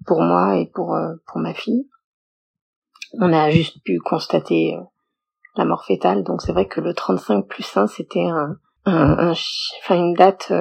pour 0.06 0.22
moi 0.22 0.58
et 0.58 0.68
pour 0.74 0.96
euh, 0.96 1.16
pour 1.28 1.40
ma 1.40 1.54
fille. 1.54 1.88
On 3.20 3.32
a 3.32 3.50
juste 3.50 3.84
pu 3.84 4.00
constater 4.00 4.78
la 5.56 5.66
mort 5.66 5.86
fétale, 5.86 6.24
donc 6.24 6.42
c'est 6.42 6.52
vrai 6.52 6.68
que 6.68 6.82
le 6.82 6.94
35 6.94 7.48
plus 7.48 7.78
1 7.78 7.88
c'était 7.88 8.26
un, 8.26 8.58
un, 8.86 9.32
enfin 9.32 9.96
une 9.96 10.14
date 10.14 10.52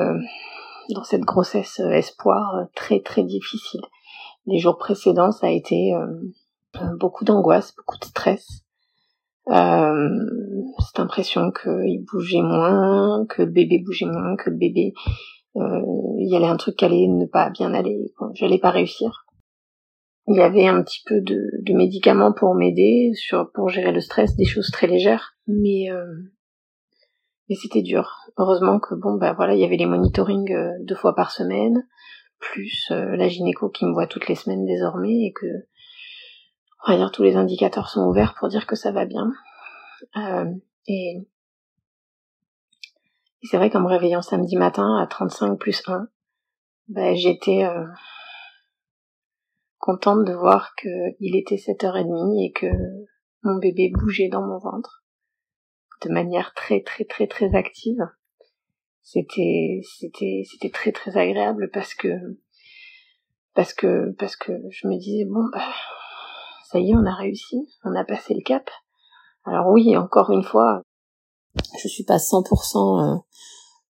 dans 0.94 1.02
cette 1.02 1.22
grossesse 1.22 1.80
espoir 1.80 2.66
très 2.74 3.00
très 3.00 3.24
difficile. 3.24 3.82
Les 4.46 4.58
jours 4.58 4.78
précédents 4.78 5.32
ça 5.32 5.48
a 5.48 5.50
été 5.50 5.92
beaucoup 6.98 7.24
d'angoisse, 7.24 7.74
beaucoup 7.76 7.98
de 7.98 8.04
stress. 8.04 8.62
Euh, 9.48 10.08
cette 10.80 10.98
impression 10.98 11.52
qu'il 11.52 12.04
bougeait 12.10 12.42
moins, 12.42 13.24
que 13.28 13.42
le 13.42 13.50
bébé 13.50 13.78
bougeait 13.84 14.06
moins, 14.06 14.36
que 14.36 14.50
le 14.50 14.56
bébé, 14.56 14.92
euh, 14.96 15.10
il 15.56 16.28
y 16.30 16.36
avait 16.36 16.46
un 16.46 16.56
truc 16.56 16.76
qui 16.76 16.84
allait 16.84 17.06
ne 17.08 17.26
pas 17.26 17.50
bien 17.50 17.72
aller, 17.74 18.12
j'allais 18.34 18.58
pas 18.58 18.70
réussir. 18.70 19.26
Il 20.28 20.36
y 20.36 20.42
avait 20.42 20.66
un 20.66 20.82
petit 20.82 21.02
peu 21.06 21.20
de, 21.20 21.72
médicaments 21.72 22.32
pour 22.32 22.54
m'aider, 22.54 23.12
sur 23.14 23.50
pour 23.52 23.68
gérer 23.68 23.92
le 23.92 24.00
stress, 24.00 24.36
des 24.36 24.44
choses 24.44 24.70
très 24.70 24.86
légères, 24.86 25.36
mais 25.46 25.90
euh, 25.90 26.04
mais 27.48 27.54
c'était 27.54 27.82
dur. 27.82 28.10
Heureusement 28.36 28.80
que 28.80 28.94
bon 28.94 29.16
bah 29.16 29.32
voilà, 29.34 29.54
il 29.54 29.60
y 29.60 29.64
avait 29.64 29.76
les 29.76 29.86
monitorings 29.86 30.52
euh, 30.52 30.72
deux 30.80 30.94
fois 30.94 31.14
par 31.14 31.30
semaine, 31.30 31.86
plus 32.38 32.88
euh, 32.90 33.16
la 33.16 33.28
gynéco 33.28 33.68
qui 33.70 33.84
me 33.84 33.92
voit 33.92 34.06
toutes 34.06 34.28
les 34.28 34.34
semaines 34.34 34.66
désormais 34.66 35.26
et 35.26 35.32
que 35.32 35.46
on 36.86 36.92
va 36.92 36.98
dire 36.98 37.10
tous 37.10 37.22
les 37.22 37.36
indicateurs 37.36 37.88
sont 37.88 38.02
ouverts 38.02 38.34
pour 38.38 38.48
dire 38.48 38.66
que 38.66 38.76
ça 38.76 38.92
va 38.92 39.06
bien. 39.06 39.32
Euh, 40.16 40.44
et, 40.86 41.26
c'est 43.42 43.56
vrai 43.56 43.70
qu'en 43.70 43.80
me 43.80 43.88
réveillant 43.88 44.22
samedi 44.22 44.56
matin 44.56 44.96
à 44.96 45.06
35 45.06 45.56
plus 45.58 45.82
1, 45.86 46.08
ben, 46.88 47.14
j'étais 47.14 47.64
euh, 47.64 47.84
contente 49.78 50.24
de 50.24 50.32
voir 50.32 50.74
qu'il 50.76 51.36
était 51.36 51.56
7h30 51.56 52.44
et 52.44 52.52
que 52.52 52.66
mon 53.42 53.58
bébé 53.58 53.90
bougeait 53.92 54.28
dans 54.28 54.46
mon 54.46 54.58
ventre 54.58 55.04
de 56.02 56.10
manière 56.10 56.52
très 56.54 56.82
très 56.82 57.04
très 57.04 57.26
très 57.26 57.54
active. 57.54 58.00
C'était 59.02 59.80
c'était 59.98 60.42
c'était 60.44 60.70
très 60.70 60.92
très 60.92 61.16
agréable 61.16 61.70
parce 61.72 61.94
que 61.94 62.08
parce 63.54 63.72
que 63.72 64.12
parce 64.18 64.36
que 64.36 64.52
je 64.70 64.88
me 64.88 64.98
disais 64.98 65.24
bon 65.24 65.48
bah 65.52 65.72
ça 66.64 66.80
y 66.80 66.90
est, 66.90 66.96
on 66.96 67.06
a 67.06 67.14
réussi, 67.14 67.68
on 67.84 67.94
a 67.94 68.04
passé 68.04 68.34
le 68.34 68.42
cap. 68.42 68.68
Alors 69.44 69.68
oui, 69.68 69.96
encore 69.96 70.32
une 70.32 70.42
fois, 70.42 70.82
je 71.82 71.88
suis 71.88 72.04
pas 72.04 72.16
100% 72.16 73.16
euh, 73.16 73.18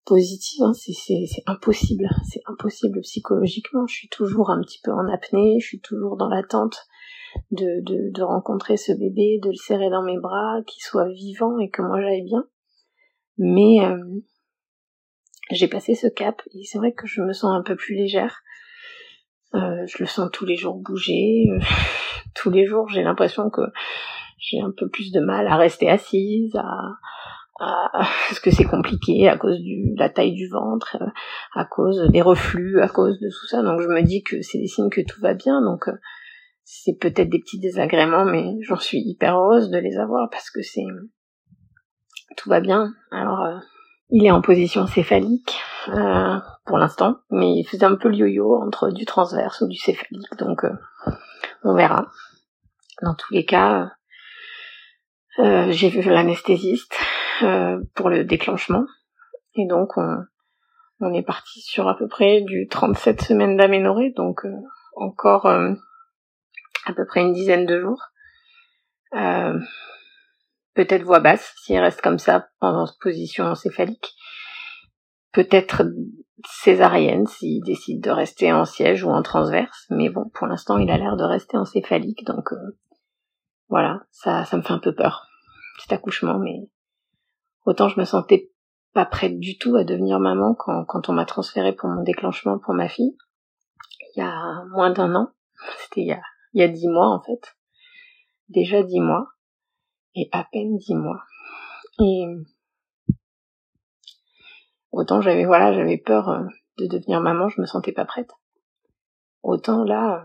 positive, 0.05 0.63
hein, 0.63 0.73
c'est 0.73 1.43
impossible, 1.47 2.09
c'est 2.31 2.43
impossible 2.47 3.01
psychologiquement. 3.01 3.87
Je 3.87 3.95
suis 3.95 4.09
toujours 4.09 4.51
un 4.51 4.61
petit 4.61 4.81
peu 4.83 4.93
en 4.93 5.09
apnée, 5.09 5.59
je 5.61 5.67
suis 5.67 5.81
toujours 5.81 6.17
dans 6.17 6.29
l'attente 6.29 6.87
de, 7.51 7.83
de, 7.83 8.11
de 8.13 8.23
rencontrer 8.23 8.77
ce 8.77 8.93
bébé, 8.93 9.39
de 9.43 9.51
le 9.51 9.57
serrer 9.57 9.91
dans 9.91 10.03
mes 10.03 10.19
bras, 10.19 10.63
qu'il 10.67 10.83
soit 10.83 11.09
vivant 11.09 11.59
et 11.59 11.71
que 11.71 11.83
moi 11.83 12.01
j'aille 12.01 12.25
bien. 12.25 12.45
Mais 13.39 13.85
euh, 13.85 13.99
j'ai 15.51 15.69
passé 15.69 15.95
ce 15.95 16.07
cap 16.07 16.41
et 16.55 16.65
c'est 16.65 16.79
vrai 16.79 16.93
que 16.93 17.07
je 17.07 17.21
me 17.21 17.33
sens 17.33 17.51
un 17.53 17.63
peu 17.63 17.77
plus 17.77 17.95
légère. 17.95 18.43
Euh, 19.55 19.87
je 19.87 19.99
le 20.01 20.07
sens 20.07 20.31
tous 20.33 20.45
les 20.45 20.57
jours 20.57 20.77
bouger. 20.77 21.47
Euh, 21.51 21.61
tous 22.35 22.51
les 22.51 22.67
jours, 22.67 22.89
j'ai 22.89 23.03
l'impression 23.03 23.51
que 23.51 23.63
j'ai 24.39 24.61
un 24.61 24.73
peu 24.77 24.89
plus 24.89 25.13
de 25.13 25.21
mal 25.21 25.47
à 25.47 25.57
rester 25.57 25.89
assise, 25.89 26.55
à, 26.57 26.71
parce 27.59 28.41
que 28.41 28.51
c'est 28.51 28.65
compliqué 28.65 29.29
à 29.29 29.37
cause 29.37 29.59
de 29.59 29.99
la 29.99 30.09
taille 30.09 30.35
du 30.35 30.49
ventre, 30.49 30.97
euh, 31.01 31.07
à 31.55 31.65
cause 31.65 32.09
des 32.11 32.23
reflux, 32.23 32.81
à 32.81 32.89
cause 32.89 33.19
de 33.21 33.29
tout 33.29 33.47
ça. 33.49 33.63
Donc 33.63 33.81
je 33.81 33.89
me 33.89 34.03
dis 34.03 34.23
que 34.23 34.43
c'est 34.43 34.59
des 34.59 34.67
signes 34.67 34.91
que 34.91 35.01
tout 35.01 35.21
va 35.21 35.35
bien. 35.35 35.63
Donc 35.63 35.89
c'est 36.65 36.99
peut-être 36.99 37.31
des 37.31 37.41
petits 37.41 37.59
désagréments, 37.59 38.25
mais 38.25 38.57
j'en 38.63 38.77
suis 38.77 39.01
hyper 39.01 39.39
heureuse 39.39 39.71
de 39.71 39.79
les 39.79 39.97
avoir 39.97 40.29
parce 40.31 40.51
que 40.51 40.63
c'est 40.63 40.85
tout 42.37 42.51
va 42.51 42.61
bien. 42.61 42.93
Alors 43.11 43.61
il 44.11 44.25
est 44.25 44.31
en 44.31 44.41
position 44.41 44.87
céphalique 44.87 45.59
euh, 45.89 46.39
pour 46.65 46.79
l'instant, 46.79 47.17
mais 47.31 47.59
il 47.59 47.65
faisait 47.65 47.85
un 47.85 47.97
peu 47.97 48.09
le 48.09 48.17
yo-yo 48.17 48.63
entre 48.63 48.91
du 48.91 49.05
transverse 49.05 49.61
ou 49.63 49.69
du 49.69 49.77
céphalique, 49.77 50.37
donc 50.39 50.65
euh, 50.65 50.73
on 51.65 51.75
verra. 51.75 52.07
Dans 53.03 53.15
tous 53.15 53.35
les 53.35 53.45
cas, 53.45 53.93
euh, 55.39 55.71
j'ai 55.71 55.89
vu 55.89 56.03
l'anesthésiste 56.03 56.97
pour 57.95 58.09
le 58.09 58.25
déclenchement, 58.25 58.85
et 59.55 59.67
donc 59.67 59.97
on, 59.97 60.17
on 61.01 61.13
est 61.13 61.23
parti 61.23 61.61
sur 61.61 61.89
à 61.89 61.97
peu 61.97 62.09
près 62.09 62.41
du 62.41 62.67
37 62.69 63.21
semaines 63.21 63.57
d'aménorrhée, 63.57 64.13
donc 64.17 64.47
encore 64.97 65.47
à 66.87 66.93
peu 66.93 67.05
près 67.05 67.21
une 67.21 67.33
dizaine 67.33 67.67
de 67.67 67.81
jours. 67.81 68.01
Euh, 69.15 69.59
peut-être 70.75 71.03
voix 71.03 71.21
basse 71.21 71.55
s'il 71.63 71.79
reste 71.79 72.01
comme 72.01 72.19
ça 72.19 72.49
en 72.61 72.87
position 73.01 73.45
encéphalique. 73.45 74.15
Peut-être 75.33 75.85
césarienne 76.49 77.27
s'il 77.27 77.63
décide 77.65 78.03
de 78.03 78.11
rester 78.11 78.53
en 78.53 78.65
siège 78.65 79.05
ou 79.05 79.11
en 79.11 79.23
transverse. 79.23 79.87
Mais 79.91 80.09
bon, 80.09 80.31
pour 80.33 80.47
l'instant, 80.47 80.79
il 80.79 80.91
a 80.91 80.97
l'air 80.97 81.17
de 81.17 81.25
rester 81.25 81.57
encéphalique, 81.57 82.25
donc 82.25 82.53
euh, 82.53 82.79
voilà, 83.69 84.03
ça, 84.11 84.45
ça 84.45 84.57
me 84.57 84.63
fait 84.63 84.73
un 84.73 84.79
peu 84.79 84.95
peur. 84.95 85.27
Cet 85.79 85.93
accouchement, 85.93 86.39
mais 86.39 86.71
autant 87.65 87.89
je 87.89 88.01
me 88.01 88.05
sentais 88.05 88.51
pas 88.93 89.05
prête 89.05 89.39
du 89.39 89.59
tout 89.59 89.77
à 89.77 89.85
devenir 89.85 90.19
maman 90.21 90.55
quand, 90.55 90.85
quand 90.87 91.09
on 91.09 91.13
m'a 91.13 91.27
transféré 91.27 91.75
pour 91.75 91.89
mon 91.91 92.03
déclenchement 92.03 92.59
pour 92.59 92.75
ma 92.75 92.89
fille. 92.89 93.17
Il 94.15 94.21
y 94.21 94.23
a 94.23 94.65
moins 94.71 94.91
d'un 94.91 95.15
an. 95.15 95.31
C'était 95.79 96.01
il 96.01 96.07
y 96.07 96.13
a, 96.13 96.23
il 96.55 96.61
y 96.61 96.65
a 96.65 96.69
dix 96.69 96.89
mois 96.89 97.09
en 97.09 97.21
fait. 97.21 97.57
Déjà 98.49 98.83
dix 98.83 99.01
mois. 99.01 99.29
Et 100.15 100.31
à 100.33 100.45
peine 100.51 100.79
dix 100.79 100.95
mois. 100.95 101.23
Et 102.01 102.25
autant 104.93 105.21
j'avais 105.21 105.45
voilà, 105.45 105.75
j'avais 105.75 105.99
peur 105.99 106.31
euh, 106.31 106.45
de 106.79 106.87
devenir 106.87 107.21
maman, 107.21 107.49
je 107.49 107.61
me 107.61 107.67
sentais 107.67 107.93
pas 107.93 108.07
prête. 108.07 108.31
Autant 109.43 109.85
là, 109.85 110.25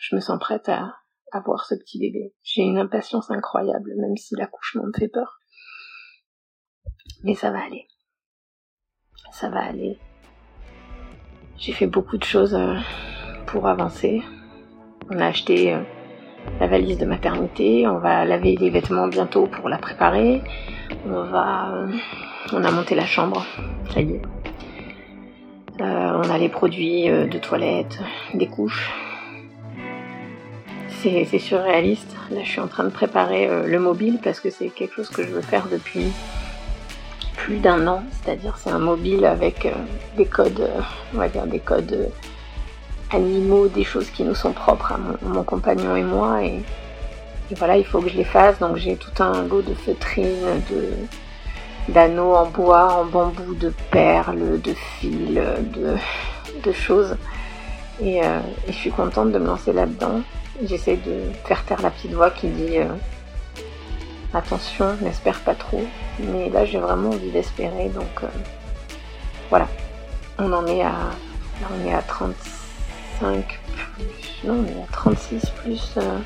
je 0.00 0.16
me 0.16 0.20
sens 0.20 0.38
prête 0.38 0.68
à, 0.68 0.96
à 1.32 1.40
voir 1.40 1.64
ce 1.64 1.74
petit 1.74 1.98
bébé. 1.98 2.34
J'ai 2.42 2.62
une 2.62 2.78
impatience 2.78 3.30
incroyable, 3.30 3.94
même 3.96 4.16
si 4.16 4.36
l'accouchement 4.36 4.84
me 4.84 4.92
fait 4.96 5.08
peur. 5.08 5.40
Mais 7.24 7.34
ça 7.34 7.50
va 7.50 7.64
aller. 7.64 7.88
Ça 9.32 9.48
va 9.48 9.60
aller. 9.60 9.98
J'ai 11.58 11.72
fait 11.72 11.86
beaucoup 11.86 12.18
de 12.18 12.24
choses 12.24 12.54
euh, 12.54 12.76
pour 13.46 13.66
avancer. 13.66 14.22
On 15.10 15.18
a 15.18 15.26
acheté 15.26 15.72
euh, 15.72 15.82
la 16.60 16.66
valise 16.66 16.98
de 16.98 17.06
maternité, 17.06 17.86
on 17.86 17.98
va 17.98 18.24
laver 18.24 18.56
les 18.56 18.70
vêtements 18.70 19.08
bientôt 19.08 19.46
pour 19.46 19.68
la 19.68 19.78
préparer. 19.78 20.42
On 21.06 21.22
va 21.24 21.72
euh, 21.74 21.92
on 22.52 22.64
a 22.64 22.70
monté 22.70 22.94
la 22.94 23.06
chambre, 23.06 23.46
ça 23.90 24.00
y 24.00 24.14
est. 24.14 24.22
on 25.80 26.30
a 26.30 26.38
les 26.38 26.48
produits 26.48 27.08
de 27.08 27.38
toilette, 27.38 28.00
des 28.34 28.48
couches. 28.48 28.92
C'est 31.02 31.38
surréaliste. 31.38 32.14
Là, 32.30 32.40
je 32.44 32.48
suis 32.48 32.60
en 32.60 32.68
train 32.68 32.84
de 32.84 32.90
préparer 32.90 33.48
le 33.66 33.78
mobile 33.80 34.20
parce 34.22 34.38
que 34.38 34.50
c'est 34.50 34.68
quelque 34.68 34.94
chose 34.94 35.08
que 35.08 35.24
je 35.24 35.30
veux 35.30 35.42
faire 35.42 35.66
depuis 35.70 36.12
plus 37.42 37.58
d'un 37.58 37.86
an, 37.88 38.04
c'est-à-dire 38.12 38.56
c'est 38.56 38.70
un 38.70 38.78
mobile 38.78 39.24
avec 39.24 39.66
euh, 39.66 39.72
des 40.16 40.26
codes, 40.26 40.60
euh, 40.60 40.80
on 41.12 41.18
va 41.18 41.28
dire 41.28 41.44
des 41.46 41.58
codes 41.58 41.92
euh, 41.92 42.06
animaux, 43.10 43.66
des 43.66 43.82
choses 43.82 44.08
qui 44.10 44.22
nous 44.22 44.36
sont 44.36 44.52
propres 44.52 44.92
à 44.92 44.98
mon, 45.22 45.42
compagnon 45.42 45.96
et 45.96 46.04
moi. 46.04 46.44
Et, 46.44 46.60
voilà, 47.56 47.76
il 47.76 47.84
faut 47.84 48.00
que 48.00 48.08
je 48.08 48.16
les 48.16 48.24
fasse. 48.24 48.60
Donc 48.60 48.76
j'ai 48.76 48.96
tout 48.96 49.22
un 49.22 49.42
lot 49.42 49.60
de 49.60 49.74
feutrines, 49.74 50.62
de 50.70 50.90
d'anneaux 51.92 52.34
en 52.34 52.46
bois, 52.46 52.94
en 52.94 53.04
bambou, 53.04 53.54
de 53.54 53.72
perles, 53.90 54.60
de 54.60 54.72
fils, 54.72 55.36
de, 56.62 56.72
choses. 56.72 57.16
Et, 58.00 58.20
je 58.68 58.72
suis 58.72 58.92
contente 58.92 59.32
de 59.32 59.38
me 59.38 59.46
lancer 59.46 59.72
là-dedans. 59.72 60.22
J'essaie 60.64 60.96
de 60.96 61.32
faire 61.44 61.64
taire 61.64 61.82
la 61.82 61.90
petite 61.90 62.12
voix 62.12 62.30
qui 62.30 62.48
dit 62.48 62.78
attention, 64.34 64.96
n'espère 65.00 65.40
pas 65.40 65.54
trop. 65.54 65.84
Mais 66.18 66.48
là, 66.50 66.64
j'ai 66.64 66.78
vraiment 66.78 67.10
envie 67.10 67.30
d'espérer, 67.30 67.88
donc 67.88 68.22
euh, 68.22 68.28
voilà. 69.50 69.68
On 70.38 70.52
en 70.52 70.66
est 70.66 70.82
à, 70.82 70.94
on 71.70 71.86
est 71.86 71.94
à 71.94 72.02
35 72.02 73.60
plus, 73.94 74.48
non, 74.48 74.64
on 74.64 74.66
est 74.66 74.82
à 74.82 74.86
36 74.92 75.50
plus. 75.62 75.94
Euh, 75.98 76.18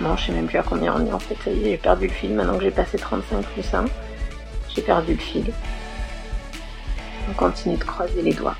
non, 0.00 0.16
je 0.16 0.26
sais 0.26 0.32
même 0.32 0.46
plus 0.46 0.58
à 0.58 0.62
combien 0.62 0.94
on 0.94 1.06
est 1.06 1.12
en 1.12 1.18
fait. 1.18 1.36
Ça 1.44 1.50
y 1.50 1.60
est, 1.60 1.70
j'ai 1.70 1.76
perdu 1.76 2.06
le 2.06 2.12
fil. 2.12 2.34
Maintenant 2.34 2.56
que 2.56 2.64
j'ai 2.64 2.70
passé 2.70 2.98
35 2.98 3.44
plus 3.44 3.74
1, 3.74 3.84
j'ai 4.74 4.82
perdu 4.82 5.12
le 5.12 5.20
fil. 5.20 5.52
On 7.30 7.34
continue 7.34 7.76
de 7.76 7.84
croiser 7.84 8.22
les 8.22 8.32
doigts. 8.32 8.56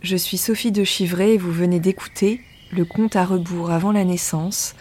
Je 0.00 0.16
suis 0.16 0.38
Sophie 0.38 0.70
de 0.70 0.84
Chivray 0.84 1.32
et 1.32 1.38
vous 1.38 1.50
venez 1.50 1.80
d'écouter 1.80 2.40
Le 2.70 2.84
conte 2.84 3.16
à 3.16 3.24
rebours 3.24 3.72
avant 3.72 3.90
la 3.90 4.04
naissance, 4.04 4.76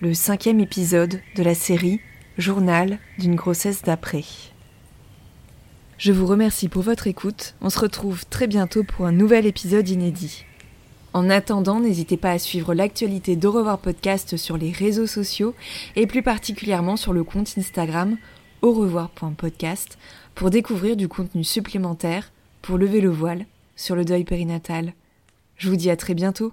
le 0.00 0.14
cinquième 0.14 0.60
épisode 0.60 1.20
de 1.34 1.42
la 1.42 1.56
série 1.56 2.00
Journal 2.38 3.00
d'une 3.18 3.34
grossesse 3.34 3.82
d'après. 3.82 4.22
Je 5.98 6.12
vous 6.12 6.24
remercie 6.24 6.68
pour 6.68 6.82
votre 6.82 7.08
écoute. 7.08 7.56
On 7.60 7.68
se 7.68 7.80
retrouve 7.80 8.24
très 8.26 8.46
bientôt 8.46 8.84
pour 8.84 9.06
un 9.06 9.12
nouvel 9.12 9.44
épisode 9.44 9.88
inédit. 9.88 10.44
En 11.14 11.30
attendant, 11.30 11.80
n'hésitez 11.80 12.16
pas 12.16 12.30
à 12.30 12.38
suivre 12.38 12.72
l'actualité 12.72 13.34
d'Au 13.34 13.50
revoir 13.50 13.78
podcast 13.78 14.36
sur 14.36 14.56
les 14.56 14.70
réseaux 14.70 15.08
sociaux 15.08 15.52
et 15.96 16.06
plus 16.06 16.22
particulièrement 16.22 16.96
sur 16.96 17.12
le 17.12 17.24
compte 17.24 17.52
Instagram 17.58 18.16
au 18.62 18.72
revoir.podcast 18.72 19.98
pour 20.36 20.48
découvrir 20.48 20.94
du 20.94 21.08
contenu 21.08 21.42
supplémentaire 21.42 22.30
pour 22.62 22.78
lever 22.78 23.00
le 23.00 23.10
voile 23.10 23.46
sur 23.80 23.96
le 23.96 24.04
deuil 24.04 24.24
périnatal. 24.24 24.92
Je 25.56 25.70
vous 25.70 25.76
dis 25.76 25.90
à 25.90 25.96
très 25.96 26.14
bientôt. 26.14 26.52